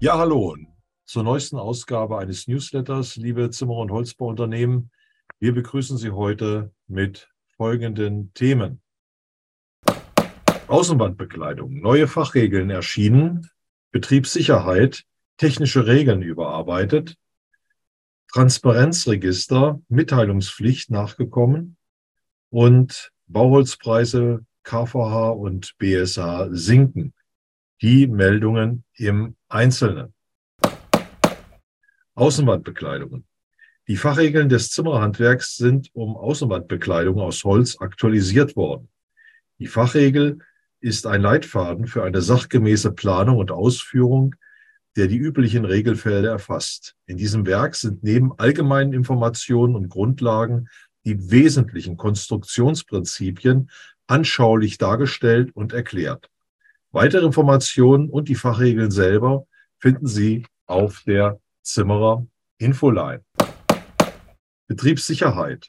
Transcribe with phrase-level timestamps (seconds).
[0.00, 0.56] Ja, hallo
[1.06, 4.92] zur neuesten Ausgabe eines Newsletters, liebe Zimmer- und Holzbauunternehmen.
[5.40, 8.80] Wir begrüßen Sie heute mit folgenden Themen.
[10.68, 13.50] Außenwandbekleidung, neue Fachregeln erschienen,
[13.90, 15.02] Betriebssicherheit,
[15.36, 17.16] technische Regeln überarbeitet,
[18.32, 21.76] Transparenzregister, Mitteilungspflicht nachgekommen
[22.50, 27.14] und Bauholzpreise KVH und BSH sinken.
[27.82, 30.12] Die Meldungen im Einzelnen.
[32.14, 33.24] Außenwandbekleidungen.
[33.86, 38.90] Die Fachregeln des Zimmerhandwerks sind um Außenwandbekleidung aus Holz aktualisiert worden.
[39.58, 40.40] Die Fachregel
[40.80, 44.34] ist ein Leitfaden für eine sachgemäße Planung und Ausführung,
[44.96, 46.94] der die üblichen Regelfelder erfasst.
[47.06, 50.68] In diesem Werk sind neben allgemeinen Informationen und Grundlagen
[51.06, 53.70] die wesentlichen Konstruktionsprinzipien
[54.06, 56.28] anschaulich dargestellt und erklärt.
[56.98, 59.46] Weitere Informationen und die Fachregeln selber
[59.78, 62.26] finden Sie auf der Zimmerer
[62.58, 63.24] Infoline.
[64.66, 65.68] Betriebssicherheit.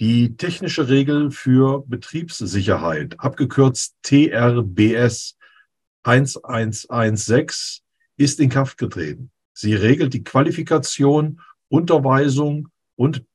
[0.00, 5.36] Die technische Regel für Betriebssicherheit, abgekürzt TRBS
[6.04, 7.82] 1116,
[8.16, 9.30] ist in Kraft getreten.
[9.52, 13.26] Sie regelt die Qualifikation, Unterweisung und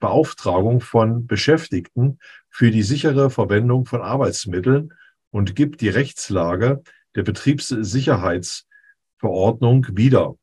[0.00, 2.18] Beauftragung von Beschäftigten
[2.50, 4.92] für die sichere Verwendung von Arbeitsmitteln
[5.30, 6.82] und gibt die Rechtslage
[7.14, 10.34] der Betriebssicherheitsverordnung wieder.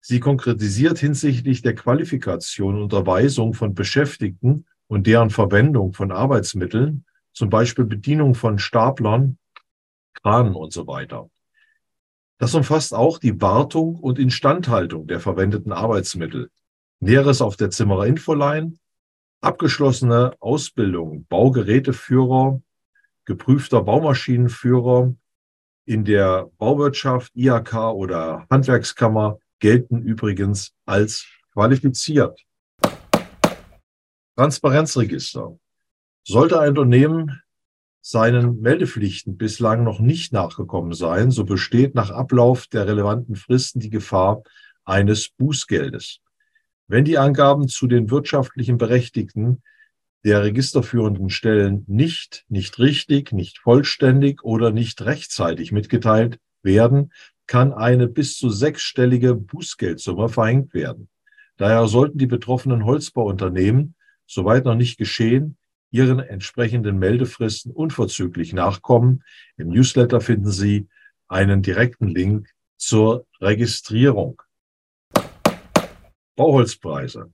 [0.00, 7.50] Sie konkretisiert hinsichtlich der Qualifikation und Unterweisung von Beschäftigten und deren Verwendung von Arbeitsmitteln, zum
[7.50, 9.38] Beispiel Bedienung von Staplern,
[10.14, 11.28] Kranen und so weiter.
[12.38, 16.50] Das umfasst auch die Wartung und Instandhaltung der verwendeten Arbeitsmittel.
[17.00, 18.78] Näheres auf der Zimmerer Infoline,
[19.40, 22.60] abgeschlossene Ausbildung Baugeräteführer
[23.26, 25.14] geprüfter Baumaschinenführer
[25.84, 32.40] in der Bauwirtschaft, IHK oder Handwerkskammer gelten übrigens als qualifiziert.
[34.36, 35.58] Transparenzregister.
[36.24, 37.42] Sollte ein Unternehmen
[38.00, 43.90] seinen Meldepflichten bislang noch nicht nachgekommen sein, so besteht nach Ablauf der relevanten Fristen die
[43.90, 44.42] Gefahr
[44.84, 46.20] eines Bußgeldes.
[46.88, 49.62] Wenn die Angaben zu den wirtschaftlichen Berechtigten
[50.26, 57.12] der registerführenden Stellen nicht, nicht richtig, nicht vollständig oder nicht rechtzeitig mitgeteilt werden,
[57.46, 61.08] kann eine bis zu sechsstellige Bußgeldsumme verhängt werden.
[61.58, 63.94] Daher sollten die betroffenen Holzbauunternehmen,
[64.26, 65.58] soweit noch nicht geschehen,
[65.92, 69.22] ihren entsprechenden Meldefristen unverzüglich nachkommen.
[69.56, 70.88] Im Newsletter finden Sie
[71.28, 74.42] einen direkten Link zur Registrierung.
[76.34, 77.32] Bauholzpreise.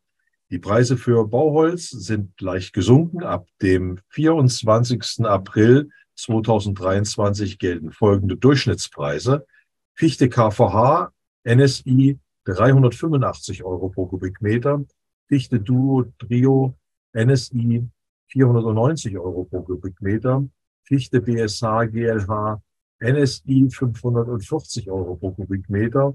[0.52, 3.22] Die Preise für Bauholz sind leicht gesunken.
[3.22, 5.24] Ab dem 24.
[5.24, 9.46] April 2023 gelten folgende Durchschnittspreise.
[9.94, 11.10] Fichte KVH,
[11.44, 14.84] NSI 385 Euro pro Kubikmeter.
[15.26, 16.76] Fichte Duo Trio,
[17.14, 17.88] NSI
[18.28, 20.46] 490 Euro pro Kubikmeter.
[20.84, 22.60] Fichte BSH GLH,
[23.00, 26.14] NSI 540 Euro pro Kubikmeter.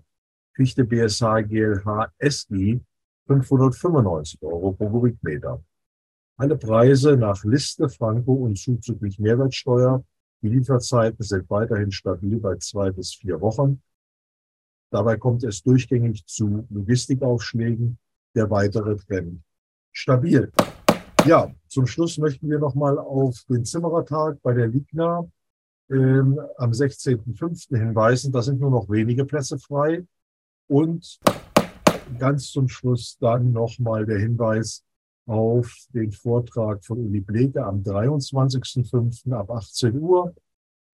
[0.54, 2.82] Fichte BSH GLH SI
[3.28, 5.62] 595 Euro pro Kubikmeter.
[6.38, 10.04] Alle Preise nach Liste, Franco und zuzüglich Mehrwertsteuer.
[10.42, 13.82] Die Lieferzeiten sind weiterhin stabil bei zwei bis vier Wochen.
[14.92, 17.98] Dabei kommt es durchgängig zu Logistikaufschlägen.
[18.36, 19.42] Der weitere Trend
[19.92, 20.52] stabil.
[21.26, 25.28] Ja, zum Schluss möchten wir nochmal auf den Zimmerertag bei der Ligna
[25.90, 27.76] ähm, am 16.05.
[27.76, 28.32] hinweisen.
[28.32, 30.06] Da sind nur noch wenige Plätze frei.
[30.68, 31.20] Und
[32.18, 34.84] ganz zum Schluss dann nochmal der Hinweis
[35.26, 39.34] auf den Vortrag von Uli Bleke am 23.05.
[39.34, 40.34] ab 18 Uhr,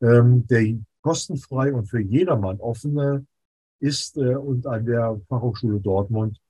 [0.00, 3.26] ähm, der kostenfrei und für jedermann offene
[3.80, 6.40] ist äh, und an der Fachhochschule Dortmund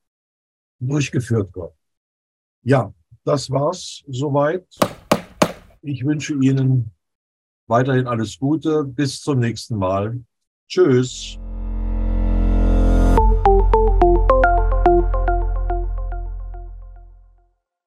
[0.78, 1.74] durchgeführt wird.
[2.62, 2.92] Ja,
[3.24, 4.66] das war's soweit.
[5.80, 6.92] Ich wünsche Ihnen
[7.66, 8.84] weiterhin alles Gute.
[8.84, 10.22] Bis zum nächsten Mal.
[10.68, 11.38] Tschüss.